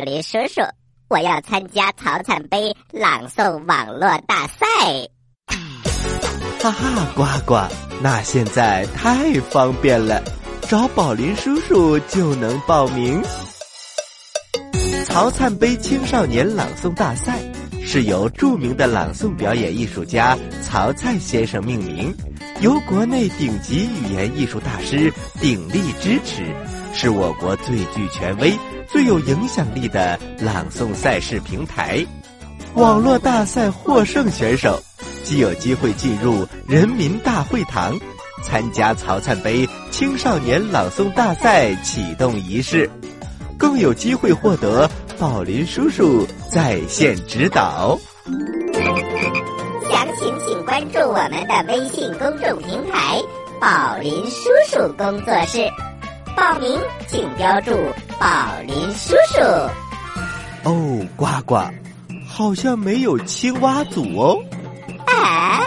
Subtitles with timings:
[0.00, 0.60] 林叔叔，
[1.08, 4.66] 我要参加曹灿杯朗诵网络大赛。
[6.62, 10.22] 哈哈，呱呱，那现在太方便了，
[10.68, 13.22] 找宝林叔叔就能报名。
[15.06, 17.40] 曹灿杯青少年朗诵大赛
[17.82, 22.14] 是由著名的朗诵表演艺术家曹灿先生命名，
[22.60, 26.44] 由国内顶级语言艺术大师鼎力支持，
[26.94, 28.56] 是我国最具权威、
[28.90, 32.04] 最有影响力的朗诵赛事平台。
[32.74, 34.80] 网络大赛获胜选手。
[35.22, 37.96] 既有机会进入人民大会堂，
[38.42, 42.90] 参加曹灿杯青少年朗诵大赛启动仪式，
[43.56, 47.96] 更有机会获得宝林叔叔在线指导。
[49.88, 53.22] 详情请关注我们的微信公众平台
[53.60, 55.64] “宝林叔叔工作室”，
[56.36, 57.70] 报名请标注
[58.18, 58.26] “宝
[58.66, 59.40] 林叔叔”。
[60.68, 61.58] 哦，呱呱，
[62.26, 64.38] 好像没有青蛙组哦。
[65.06, 65.60] 啊！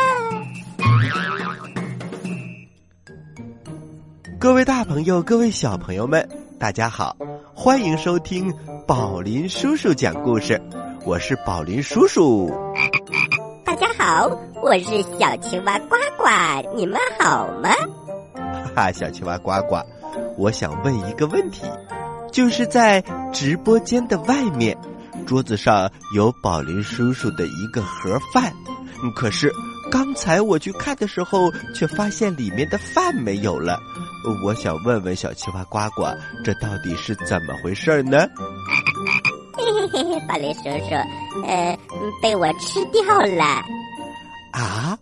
[4.39, 6.27] 各位大朋友，各位小朋友们，
[6.59, 7.15] 大家好，
[7.53, 8.53] 欢迎收听
[8.88, 10.61] 宝林叔叔讲故事，
[11.05, 12.51] 我是宝林叔叔。
[13.65, 14.29] 大家好，
[14.61, 16.27] 我是小青蛙呱呱，
[16.75, 17.69] 你们好吗？
[18.75, 19.77] 哈哈，小青蛙呱呱，
[20.38, 21.63] 我想问一个问题，
[22.31, 24.77] 就是在直播间的外面，
[25.25, 28.53] 桌子上有宝林叔叔的一个盒饭。
[29.16, 29.51] 可是
[29.91, 33.79] 刚才我去看的时候，却发现里面的饭没有了。
[34.44, 36.05] 我想问问小青蛙呱呱，
[36.44, 38.27] 这到底是怎么回事呢？
[39.55, 40.95] 嘿嘿嘿嘿，宝林叔叔，
[41.45, 41.77] 呃，
[42.21, 43.03] 被我吃掉
[43.35, 43.44] 了。
[44.53, 44.97] 啊！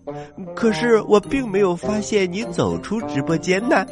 [0.55, 3.85] 可是我并没有发现你走出直播间呢。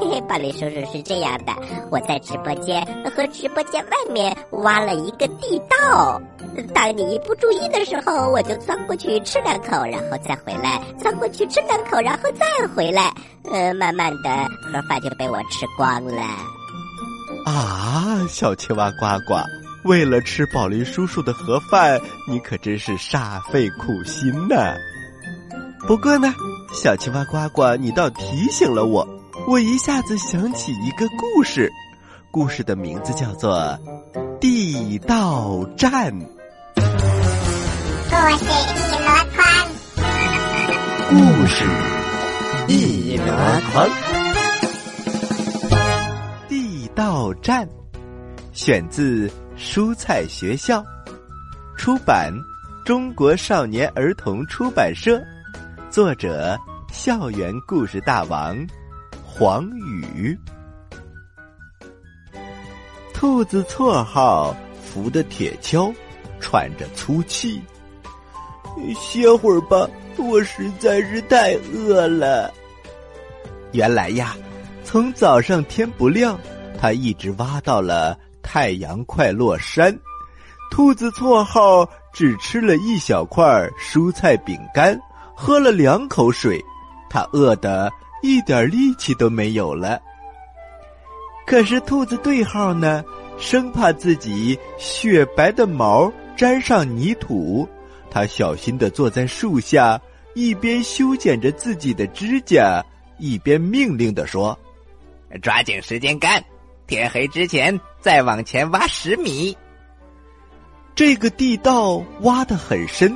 [0.00, 1.52] 嘿嘿，宝林叔叔是这样的，
[1.90, 2.86] 我在直播间
[3.16, 6.20] 和直播间外面挖了一个地道。
[6.74, 13.12] 当你一不注意的时候，我就钻过去吃两口，然后再回来；钻过去吃两口，然后再回来。
[13.50, 14.30] 呃，慢慢的，
[14.72, 16.22] 盒饭就被我吃光了。
[17.44, 19.34] 啊，小青蛙呱呱，
[19.84, 24.76] 为了吃宝林叔叔的盒饭，你可真是煞费苦心呐。
[25.86, 26.32] 不过呢，
[26.72, 29.06] 小青蛙呱呱，你倒提醒了我，
[29.50, 31.72] 我一下子想起一个故事，
[32.30, 33.58] 故事的名字叫做
[34.38, 36.12] 《地道战》。
[36.76, 36.76] 故
[38.36, 39.66] 事一箩筐，
[41.08, 41.16] 故
[41.46, 41.64] 事
[42.68, 43.24] 一箩
[43.72, 43.88] 筐，
[46.46, 47.66] 地道战，
[48.52, 50.84] 选自蔬菜学校，
[51.74, 52.30] 出版
[52.84, 55.18] 中国少年儿童出版社，
[55.88, 56.54] 作者
[56.92, 58.54] 校园故事大王
[59.30, 60.36] 黄宇，
[63.14, 65.94] 兔子绰号扶的铁锹，
[66.40, 67.62] 喘着粗气。
[68.98, 72.52] 歇会儿吧，我实在是太饿了。
[73.72, 74.34] 原来呀，
[74.82, 76.36] 从早上天不亮，
[76.80, 79.96] 他一直挖到了太阳快落山。
[80.70, 83.46] 兔子绰号只吃了一小块
[83.78, 84.98] 蔬菜饼干，
[85.36, 86.60] 喝了两口水，
[87.08, 87.92] 他饿得
[88.22, 90.00] 一点力气都没有了。
[91.46, 93.02] 可是兔子对号呢，
[93.38, 97.68] 生怕自己雪白的毛沾上泥土。
[98.10, 100.00] 他小心的坐在树下，
[100.34, 102.84] 一边修剪着自己的指甲，
[103.18, 104.58] 一边命令的说
[105.42, 106.42] ：“抓紧时间干，
[106.86, 109.56] 天黑之前再往前挖十米。”
[110.94, 113.14] 这个地道挖得很深，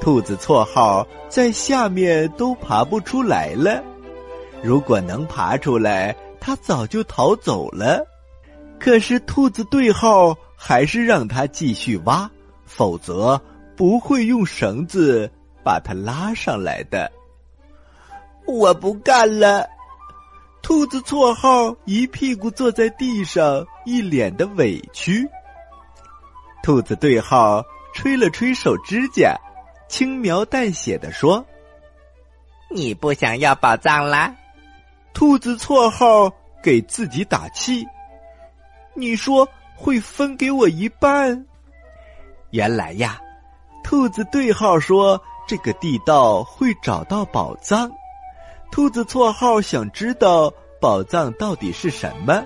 [0.00, 3.82] 兔子绰号在下面都爬不出来了。
[4.64, 8.04] 如果能爬出来，他早就逃走了。
[8.80, 12.28] 可是兔子对号还是让他继续挖，
[12.64, 13.40] 否则。
[13.76, 15.28] 不会用绳子
[15.64, 17.10] 把它拉上来的。
[18.46, 19.68] 我不干了！
[20.62, 25.28] 兔子绰号一屁股坐在地上，一脸的委屈。
[26.62, 29.36] 兔子对号吹了吹手指甲，
[29.88, 31.44] 轻描淡写的说
[32.70, 34.32] ：“你不想要宝藏啦？”
[35.14, 36.30] 兔子绰号
[36.62, 37.86] 给自己打气
[38.94, 41.46] ：“你说会分给我一半？”
[42.50, 43.20] 原来呀。
[43.84, 47.90] 兔子对号说这个地道会找到宝藏。
[48.72, 50.50] 兔子错号想知道
[50.80, 52.42] 宝藏到底是什么，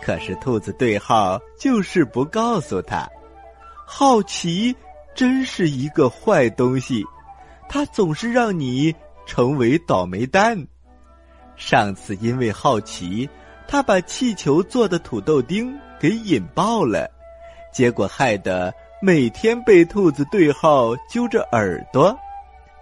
[0.00, 3.06] 可是兔子对号就是不告诉他。
[3.84, 4.74] 好奇
[5.12, 7.04] 真是一个坏东西，
[7.68, 8.94] 它总是让你
[9.26, 10.66] 成为倒霉蛋。
[11.56, 13.28] 上次因为好奇，
[13.66, 17.10] 他把气球做的土豆丁给引爆了，
[17.72, 22.16] 结果害得每天被兔子对号揪着耳朵。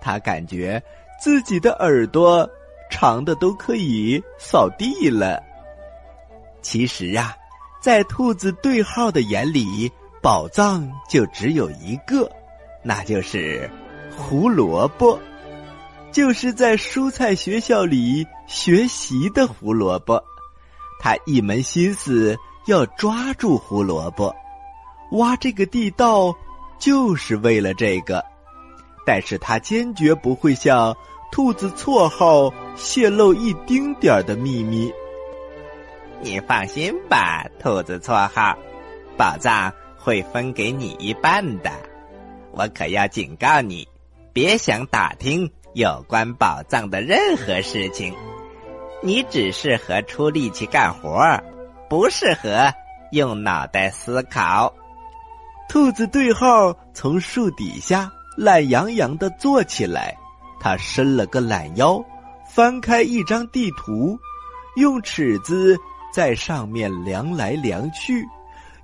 [0.00, 0.82] 他感觉
[1.18, 2.48] 自己的耳朵
[2.90, 5.42] 长的都可以扫地了。
[6.60, 7.34] 其实啊，
[7.80, 9.90] 在兔子对号的眼里，
[10.20, 12.30] 宝藏就只有一个，
[12.82, 13.70] 那就是
[14.16, 15.18] 胡萝卜。
[16.14, 20.22] 就是在蔬菜学校里学习的胡萝卜，
[21.00, 24.32] 他一门心思要抓住胡萝卜，
[25.10, 26.32] 挖这个地道
[26.78, 28.24] 就是为了这个。
[29.04, 30.96] 但是他坚决不会向
[31.32, 34.92] 兔子绰号泄露一丁点的秘密。
[36.22, 38.56] 你放心吧，兔子绰号，
[39.18, 41.72] 宝藏会分给你一半的。
[42.52, 43.88] 我可要警告你，
[44.32, 45.50] 别想打听。
[45.74, 48.14] 有关宝藏的任何事情，
[49.02, 51.18] 你只适合出力气干活，
[51.90, 52.72] 不适合
[53.10, 54.72] 用脑袋思考。
[55.68, 60.16] 兔子对号从树底下懒洋洋的坐起来，
[60.60, 62.00] 他伸了个懒腰，
[62.48, 64.16] 翻开一张地图，
[64.76, 65.76] 用尺子
[66.12, 68.24] 在上面量来量去，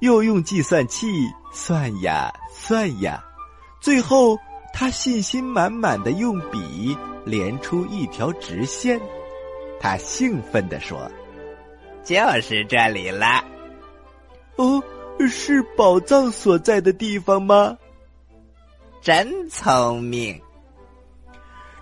[0.01, 1.07] 又用计算器
[1.53, 3.23] 算呀算呀，
[3.81, 4.37] 最后。
[4.81, 6.97] 他信心满满的用笔
[7.27, 8.99] 连出一条直线，
[9.79, 10.99] 他兴奋地说
[12.03, 13.45] ：“就是这里了。”
[14.57, 14.83] 哦，
[15.29, 17.77] 是宝藏所在的地方吗？
[19.03, 20.41] 真聪明！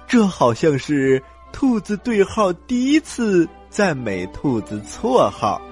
[0.09, 1.23] 这好像是
[1.53, 5.63] 兔子对号第一次赞美兔子错号，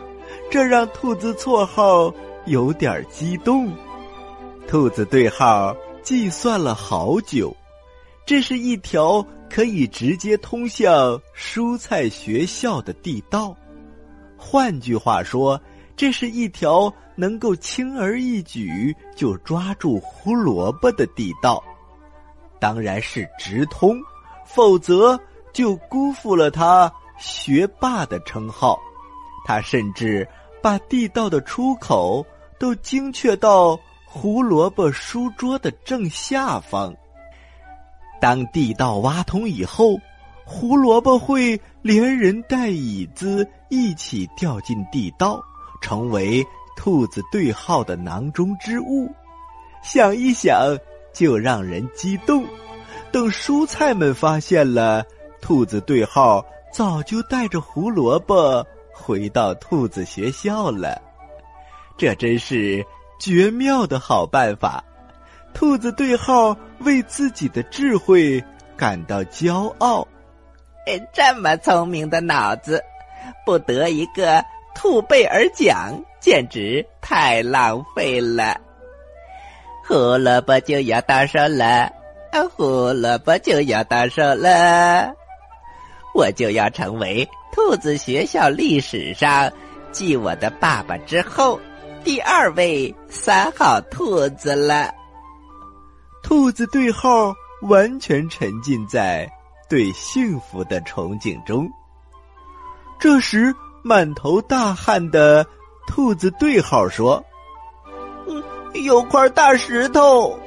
[0.49, 2.15] 这让兔子错号
[2.45, 3.69] 有点激动。
[4.69, 5.77] 兔子对号。
[6.07, 7.53] 计算了好久，
[8.25, 13.53] 这是一条可以直接通向蔬菜学校的地道。
[14.37, 15.61] 换句话说，
[15.97, 21.61] 这是一条能够轻而易举就抓住胡萝卜的地道。
[22.61, 23.99] 当然是直通，
[24.45, 25.19] 否则
[25.53, 26.89] 就辜负了他
[27.19, 28.79] 学霸的称号。
[29.45, 30.25] 他甚至
[30.63, 32.25] 把地道的出口
[32.61, 33.77] 都精确到。
[34.09, 36.95] 胡萝卜书桌的正下方。
[38.21, 39.99] 当地道挖通以后，
[40.45, 45.39] 胡萝卜会连人带椅子一起掉进地道，
[45.83, 46.43] 成为
[46.77, 49.11] 兔子对号的囊中之物。
[49.83, 50.79] 想一想
[51.13, 52.45] 就让人激动。
[53.13, 55.05] 等蔬菜们发现了，
[55.43, 61.03] 兔子对号早就带着胡萝卜回到兔子学校了。
[61.99, 62.85] 这真是。
[63.19, 64.85] 绝妙的好办法，
[65.55, 68.43] 兔子对号为自己的智慧
[68.77, 70.07] 感到骄傲。
[71.13, 72.83] 这么聪明的脑子，
[73.45, 74.45] 不得一个
[74.75, 78.61] 兔贝尔奖，简直太浪费了。
[79.85, 81.91] 胡萝卜就要到手了，
[82.55, 85.15] 胡萝卜就要到手了，
[86.15, 89.51] 我就要成为兔子学校历史上
[89.91, 91.59] 继我的爸爸之后。
[92.07, 94.95] 第二位三号兔子了，
[96.23, 99.29] 兔子对号完全沉浸在
[99.69, 101.69] 对幸福的憧憬中。
[103.01, 105.45] 这时，满头大汗的
[105.89, 107.21] 兔子对号说
[108.29, 108.41] ：“嗯，
[108.85, 110.39] 有块大石头，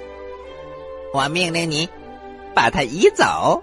[1.14, 1.90] 我命令你
[2.56, 3.62] 把它移走。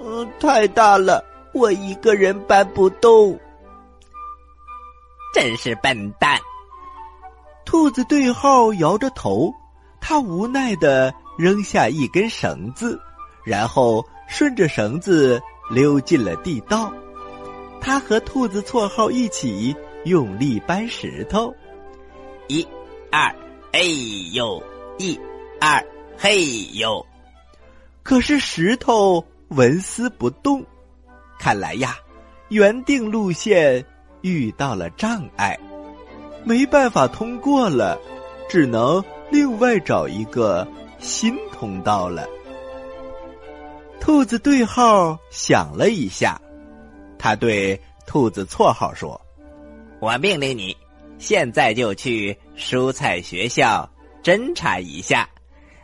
[0.00, 3.36] 嗯，太大了，我一个人搬不动。
[5.34, 6.38] 真是笨蛋。”
[7.68, 9.54] 兔子对号摇着头，
[10.00, 12.98] 他无奈的扔下一根绳子，
[13.44, 15.38] 然后顺着绳子
[15.70, 16.90] 溜进了地道。
[17.78, 21.54] 他和兔子绰号一起用力搬石头，
[22.46, 22.66] 一、
[23.12, 23.36] 二，
[23.70, 24.62] 嘿呦！
[24.96, 25.20] 一、
[25.60, 25.84] 二，
[26.16, 27.04] 嘿呦！
[28.02, 30.64] 可是石头纹丝不动，
[31.38, 31.96] 看来呀，
[32.48, 33.84] 原定路线
[34.22, 35.54] 遇到了障碍。
[36.48, 38.00] 没办法通过了，
[38.48, 40.66] 只能另外找一个
[40.98, 42.26] 新通道了。
[44.00, 46.40] 兔子对号想了一下，
[47.18, 49.20] 他对兔子绰号说
[50.00, 50.74] ：“我命令你，
[51.18, 53.86] 现在就去蔬菜学校
[54.22, 55.28] 侦查一下，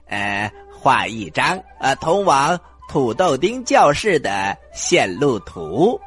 [0.06, 6.00] 呃，画一张呃通往土豆丁教室的线路图。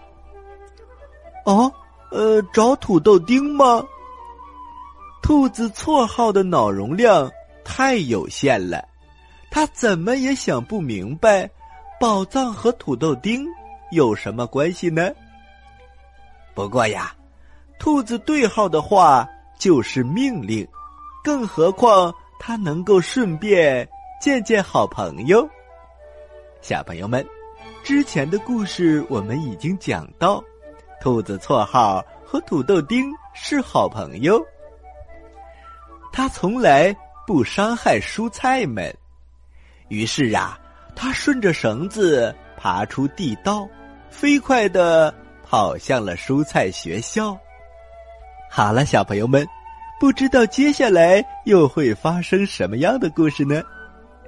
[1.45, 1.71] 哦，
[2.09, 3.85] 呃，找土豆丁吗？
[5.27, 7.29] 兔子绰号的脑容量
[7.61, 8.87] 太有限了，
[9.51, 11.49] 他怎么也想不明白，
[11.99, 13.45] 宝藏和土豆丁
[13.91, 15.11] 有什么关系呢？
[16.55, 17.13] 不过呀，
[17.77, 19.27] 兔子对号的话
[19.59, 20.65] 就是命令，
[21.25, 23.85] 更何况他能够顺便
[24.21, 25.45] 见见好朋友。
[26.61, 27.21] 小朋友们，
[27.83, 30.41] 之前的故事我们已经讲到，
[31.01, 34.41] 兔子绰号和土豆丁是好朋友。
[36.17, 36.95] 他从来
[37.27, 38.91] 不伤害蔬菜们，
[39.87, 40.59] 于是啊，
[40.95, 43.69] 他顺着绳子爬出地道，
[44.09, 47.37] 飞快的跑向了蔬菜学校。
[48.49, 49.47] 好了，小朋友们，
[49.99, 53.61] 不知道接下来又会发生什么样的故事呢？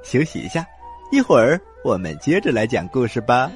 [0.03, 0.63] 休息一下，
[1.11, 3.51] 一会儿我们接着来讲故事吧。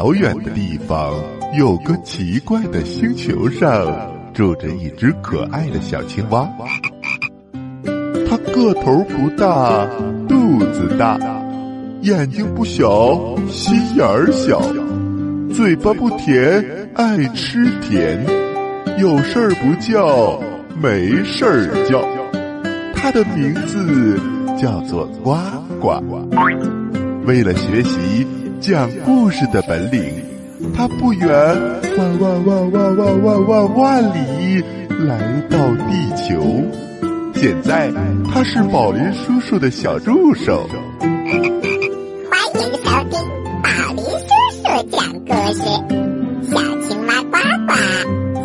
[0.00, 1.12] 遥远的地方，
[1.58, 3.70] 有个奇怪的星球上，
[4.32, 6.48] 住着一只可爱的小青蛙。
[8.26, 9.86] 它个头不大，
[10.26, 11.18] 肚子大，
[12.00, 14.62] 眼睛不小，心眼儿小，
[15.52, 16.64] 嘴巴不甜，
[16.94, 18.24] 爱吃甜，
[18.98, 20.40] 有事儿不叫，
[20.80, 22.02] 没事儿叫。
[22.94, 24.18] 它的名字
[24.56, 25.36] 叫做呱
[25.78, 26.02] 呱。
[27.26, 28.26] 为了学习
[28.60, 30.22] 讲故事的本领，
[30.76, 31.26] 他不远
[31.96, 34.62] 万万万万万万万万里
[35.06, 35.56] 来到
[35.88, 36.62] 地球。
[37.34, 37.90] 现在
[38.30, 40.68] 他是宝林叔叔的小助手。
[41.00, 41.08] 欢
[42.54, 43.18] 迎收听
[43.62, 44.28] 宝林叔
[44.60, 45.62] 叔讲故事，
[46.50, 47.72] 小青蛙呱呱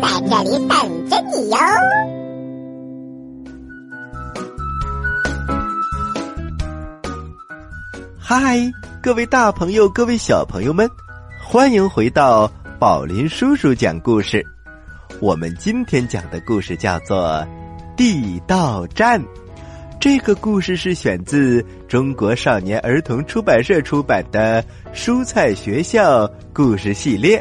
[0.00, 0.74] 在这里等
[1.10, 1.56] 着你哟。
[8.18, 8.58] 嗨，
[9.06, 10.90] 各位大朋友，各位小朋友们，
[11.40, 14.44] 欢迎回到宝林叔叔讲故事。
[15.20, 17.24] 我们今天讲的故事叫做
[17.96, 19.22] 《地道战》。
[20.00, 24.60] 这个故事是选自中国少年儿童出版社出版的
[24.92, 27.38] 《蔬菜学校故事系列》，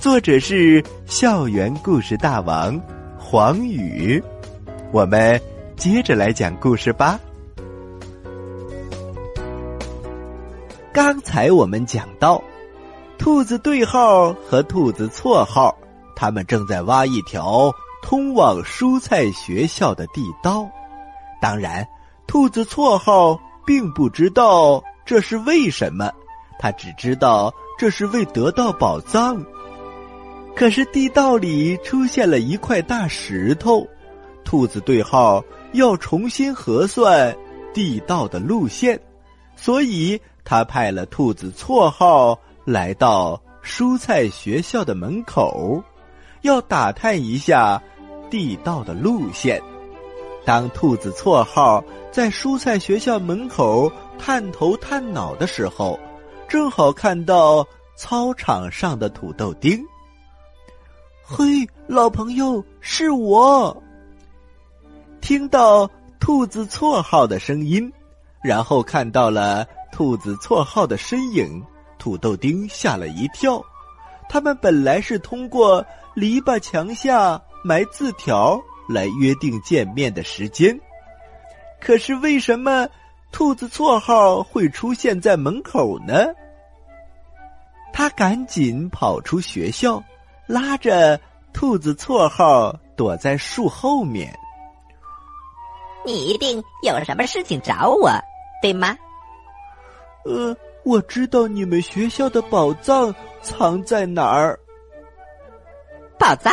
[0.00, 2.80] 作者是校园故事大王
[3.18, 4.18] 黄宇。
[4.90, 5.38] 我们
[5.76, 7.20] 接着来讲故事吧。
[10.94, 12.40] 刚才我们讲到，
[13.18, 15.76] 兔子对号和兔子错号，
[16.14, 20.70] 他们正在挖一条通往蔬菜学校的地道。
[21.40, 21.84] 当然，
[22.28, 23.36] 兔子错号
[23.66, 26.12] 并不知道这是为什么，
[26.60, 29.44] 他只知道这是为得到宝藏。
[30.54, 33.84] 可是地道里出现了一块大石头，
[34.44, 37.36] 兔子对号要重新核算
[37.72, 39.00] 地道的路线，
[39.64, 40.20] 所以。
[40.46, 45.82] 他派了兔子绰号来到蔬菜学校的门口，
[46.42, 47.82] 要打探一下
[48.28, 49.58] 地道的路线。
[50.44, 55.98] 当兔子绰号在蔬菜学校门口探头探脑的时候，
[56.46, 57.66] 正好看到
[57.96, 59.82] 操场上的土豆丁。
[61.22, 63.82] 嘿，老朋友，是我！
[65.22, 65.90] 听到
[66.20, 67.90] 兔子绰号的声音，
[68.44, 69.66] 然后看到了。
[69.96, 71.64] 兔子绰号的身影，
[71.98, 73.64] 土豆丁吓了一跳。
[74.28, 75.86] 他们本来是通过
[76.16, 80.76] 篱笆墙下埋字条来约定见面的时间，
[81.80, 82.88] 可是为什么
[83.30, 86.26] 兔子绰号会出现在门口呢？
[87.92, 90.02] 他赶紧跑出学校，
[90.48, 91.20] 拉着
[91.52, 94.36] 兔子绰号躲在树后面。
[96.04, 98.10] 你一定有什么事情找我，
[98.64, 98.96] 对吗？
[100.24, 100.56] 呃，
[100.86, 104.58] 我知道你们学校的宝藏藏在哪儿。
[106.18, 106.50] 宝藏？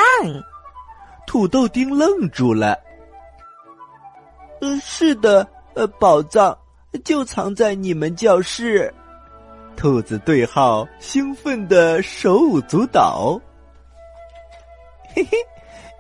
[1.26, 2.78] 土豆丁愣住了。
[4.60, 6.58] 嗯，是的，呃，宝藏
[7.06, 8.94] 就藏在你们教室。
[9.78, 13.40] 兔子对号兴奋的手舞足蹈。
[15.16, 15.38] 嘿嘿，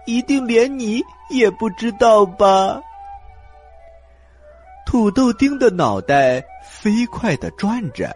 [0.05, 2.81] 一定连你也不知道吧？
[4.85, 8.13] 土豆丁的脑袋飞快的转着，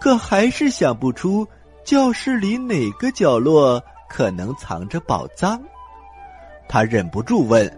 [0.00, 1.46] 可还是想不出
[1.84, 5.62] 教室里哪个角落可能藏着宝藏。
[6.68, 7.70] 他忍不住问：“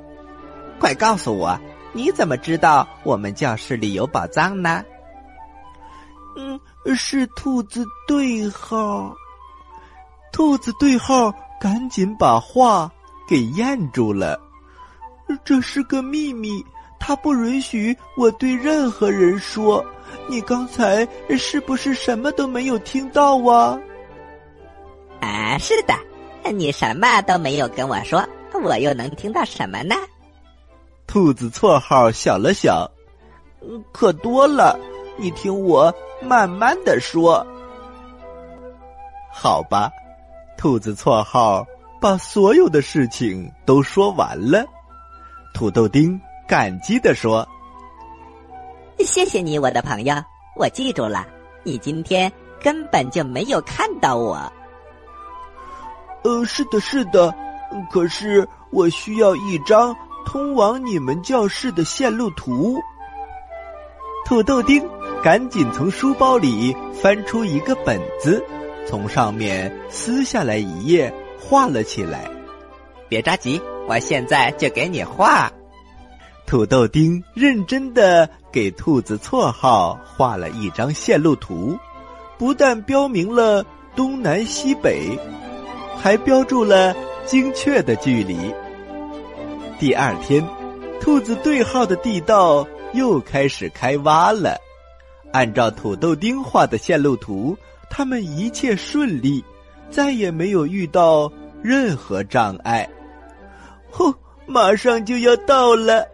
[0.78, 1.58] 快告诉我，
[1.92, 4.84] 你怎么知道我们教室里有宝藏呢？”
[6.36, 6.60] 嗯，
[6.94, 9.14] 是兔子对号。
[10.30, 12.88] 兔子对号赶紧把话
[13.28, 14.40] 给咽住了。
[15.44, 16.64] 这是个秘密，
[16.98, 19.84] 他不允许我对任何人说。
[20.30, 21.06] 你刚才
[21.38, 23.78] 是不是什么都没有听到啊？
[25.20, 25.94] 啊，是的，
[26.52, 28.22] 你什么都没有跟我说，
[28.62, 29.94] 我又能听到什么呢？
[31.06, 32.86] 兔子绰号想了想，
[33.92, 34.78] 可多了。
[35.16, 37.46] 你听我慢慢的说，
[39.32, 39.90] 好吧。
[40.56, 41.66] 兔子绰号
[42.00, 44.64] 把所有的事情都说完了。
[45.54, 47.46] 土豆丁感激的说
[49.04, 50.14] ：“谢谢你，我的朋友，
[50.56, 51.26] 我记住了。
[51.62, 54.50] 你今天根本就没有看到我。”
[56.24, 57.34] 呃，是的，是的。
[57.90, 62.80] 可是我需要一张通往你们教室的线路图。
[64.24, 64.82] 土豆丁
[65.22, 68.42] 赶紧从书包里翻出一个本子，
[68.86, 72.26] 从上面撕下来一页，画了起来。
[73.06, 75.52] 别着急，我现在就给你画。
[76.48, 81.78] 土豆丁认真的给兔子绰号画了一张线路图，
[82.38, 83.62] 不但标明了
[83.94, 85.10] 东南西北，
[85.94, 88.38] 还标注了精确的距离。
[89.78, 90.42] 第二天，
[91.02, 92.66] 兔子对号的地道。
[92.94, 94.56] 又开始开挖了，
[95.30, 97.54] 按照土豆丁画的线路图，
[97.90, 99.44] 他们一切顺利，
[99.90, 101.30] 再也没有遇到
[101.60, 102.88] 任何障碍。
[103.90, 104.10] 呼，
[104.46, 106.08] 马上就要到了！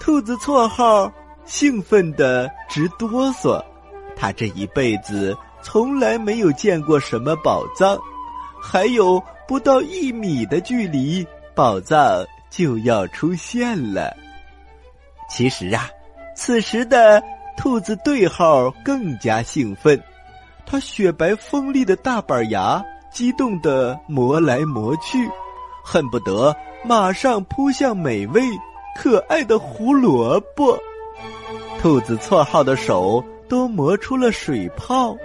[0.00, 1.12] 兔子绰号
[1.44, 3.62] 兴奋的直哆嗦，
[4.16, 7.98] 他这一辈子从来没有见过什么宝藏，
[8.60, 14.16] 还有不到一米的距离，宝藏就要出现了。
[15.28, 15.86] 其实啊，
[16.34, 17.22] 此时的
[17.58, 20.02] 兔子对号更加兴奋，
[20.64, 22.82] 他雪白锋利的大板牙
[23.12, 25.28] 激动的磨来磨去，
[25.84, 28.40] 恨不得马上扑向美味
[28.96, 30.78] 可爱的胡萝卜。
[31.78, 35.16] 兔子绰号的手都磨出了水泡，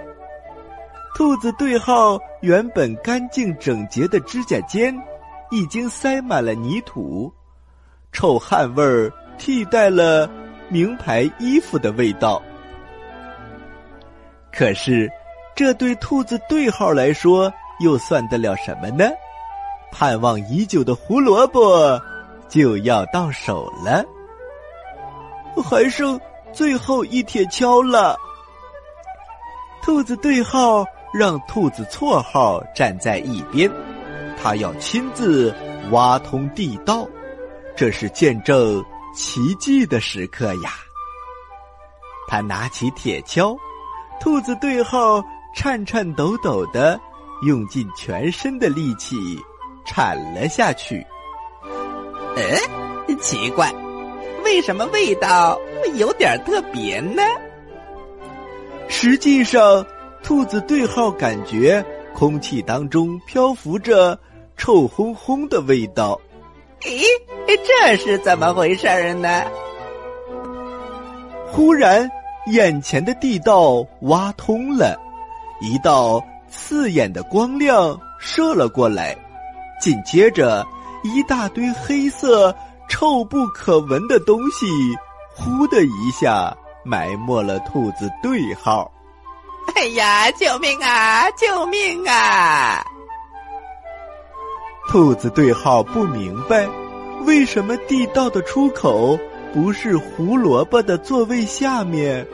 [1.14, 4.94] 兔子对号原本干净整洁的指甲尖，
[5.50, 7.32] 已经塞满了泥土，
[8.12, 9.12] 臭汗味儿。
[9.38, 10.26] 替代了
[10.70, 12.40] 名牌衣服的味道，
[14.50, 15.12] 可是
[15.54, 19.04] 这对兔子对号来说又算得了什么呢？
[19.92, 22.00] 盼望已久的胡萝卜
[22.48, 24.04] 就要到手了，
[25.62, 26.20] 还剩
[26.52, 28.16] 最后一铁锹了。
[29.82, 33.70] 兔子对号让兔子错号站在一边，
[34.42, 35.54] 他要亲自
[35.90, 37.06] 挖通地道，
[37.76, 38.84] 这是见证。
[39.14, 40.72] 奇迹的时刻呀！
[42.28, 43.56] 他拿起铁锹，
[44.20, 47.00] 兔子对号颤颤抖抖的，
[47.46, 49.16] 用尽全身的力气
[49.86, 51.02] 铲了下去。
[52.36, 53.72] 呃，奇怪，
[54.44, 57.22] 为什么味道会有点特别呢？
[58.88, 59.84] 实际上，
[60.22, 64.18] 兔子对号感觉空气当中漂浮着
[64.56, 66.20] 臭烘烘的味道。
[66.82, 67.02] 咦，
[67.46, 69.44] 这是怎么回事儿呢？
[71.50, 72.08] 忽然，
[72.52, 74.94] 眼前的地道挖通了，
[75.62, 79.16] 一道刺眼的光亮射了过来，
[79.80, 80.64] 紧接着，
[81.06, 82.54] 一大堆黑色、
[82.88, 84.66] 臭不可闻的东西，
[85.34, 88.90] 呼的一下埋没了兔子对号。
[89.74, 91.30] 哎呀，救命啊！
[91.32, 92.84] 救命啊！
[94.88, 96.66] 兔子对号不明白，
[97.24, 99.18] 为什么地道的出口
[99.52, 102.26] 不是胡萝卜的座位下面，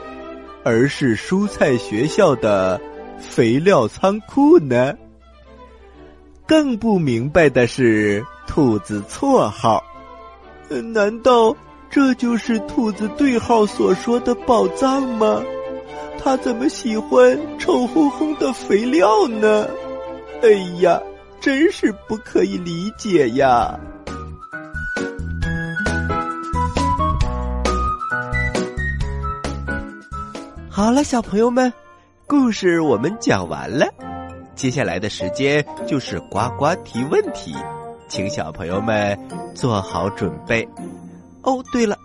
[0.63, 2.79] 而是蔬菜学校的
[3.19, 4.95] 肥料仓库呢？
[6.47, 9.83] 更不明白的是兔子绰号，
[10.93, 11.55] 难道
[11.91, 15.43] 这就是兔子对号所说的宝藏吗？
[16.23, 19.67] 他怎么喜欢臭烘烘的肥料呢？
[20.43, 20.49] 哎
[20.81, 21.01] 呀！
[21.41, 23.77] 真是不可以理解呀！
[30.71, 31.73] 好了，小朋友们，
[32.29, 33.87] 故事我们讲完了，
[34.55, 37.55] 接下来的时间就是呱呱提问题，
[38.09, 39.19] 请小朋友们
[39.55, 40.67] 做好准备。
[41.43, 41.97] 哦，对了，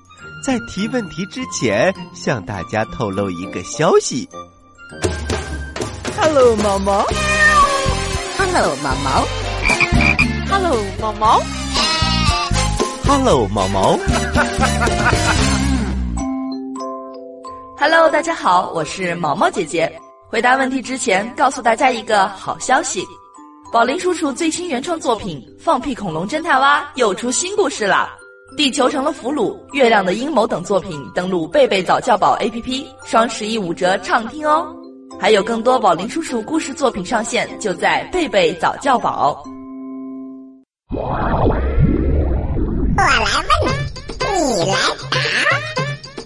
[0.44, 4.28] 在提问题之前，向大家透露一个消息。
[6.20, 7.06] Hello，毛毛。
[8.38, 9.26] Hello，毛毛。
[10.50, 11.42] Hello，毛毛。
[13.06, 14.00] Hello，毛毛。
[17.78, 19.92] Hello，大家好，我是毛毛姐姐。
[20.30, 23.02] 回答问题之前，告诉大家一个好消息：
[23.72, 28.14] 宝林叔叔最新原创作品《放屁恐龙侦探蛙》又出新故事啦！
[28.58, 34.68] 地球成了俘虏，月亮的阴谋等作品，登录贝贝早教宝 APP，双十一五折畅听哦！
[35.18, 39.42] 还有更多宝林叔叔故事作品上线，就在贝贝早教宝。
[40.94, 41.96] 我来问你，
[44.34, 44.76] 你来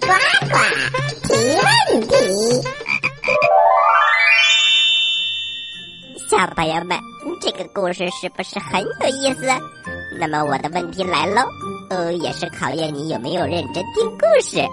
[0.00, 0.08] 呱
[0.50, 0.56] 呱
[1.28, 2.81] 提问题。
[6.32, 6.98] 小朋友们，
[7.42, 9.46] 这个故事是不是很有意思？
[10.18, 11.42] 那么我的问题来喽，
[11.90, 14.66] 呃，也是考验你有没有认真听故事。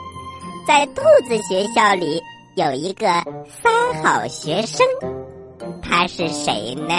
[0.66, 2.24] 在兔子学校里
[2.56, 3.08] 有一个
[3.62, 4.88] 三好学生，
[5.82, 6.94] 他是谁呢？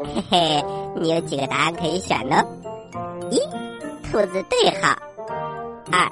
[0.00, 0.64] 嘿嘿，
[0.96, 2.44] 你有几个答案可以选呢？
[3.30, 3.38] 一，
[4.10, 4.96] 兔子对号；
[5.92, 6.10] 二，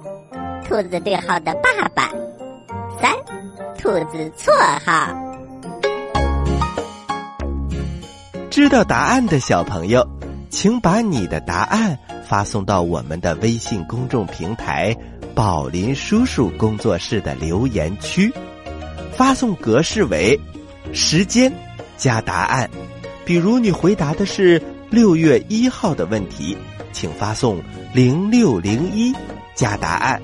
[0.62, 2.14] 兔子对号的爸爸；
[3.02, 3.12] 三，
[3.76, 4.54] 兔子错
[4.86, 5.29] 号。
[8.50, 10.04] 知道答案的小朋友，
[10.50, 14.94] 请把你的答案发送到我们的微信公众平台
[15.36, 18.32] “宝林叔叔工作室”的留言区，
[19.12, 20.38] 发送格式为
[20.92, 21.52] 时间
[21.96, 22.68] 加答案。
[23.24, 24.60] 比如你回答的是
[24.90, 26.58] 六月一号的问题，
[26.92, 27.62] 请发送
[27.94, 29.14] 零六零一
[29.54, 30.20] 加答案。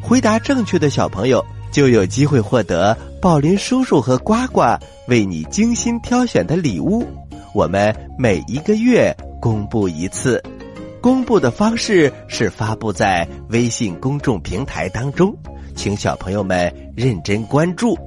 [0.00, 4.62] 回答正确的小朋友就有机会获得宝林叔叔和呱呱
[5.08, 7.06] 为你精心挑选的礼物。
[7.56, 10.42] 我们每一个月公布一次，
[11.00, 15.34] 公布的方式是发布在微信公众平台当中，
[15.74, 17.98] 请小朋友们认真关注。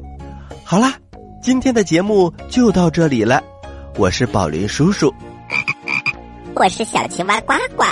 [0.63, 0.93] 好啦，
[1.41, 3.43] 今天的节目就到这里了，
[3.97, 5.11] 我是宝林叔叔，
[6.53, 7.85] 我是小青蛙呱呱，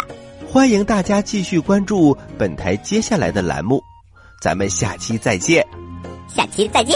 [0.48, 3.82] 欢迎大家继续关注本台接下来的栏目，
[4.40, 5.66] 咱们下期再见。
[6.28, 6.96] 下期再见。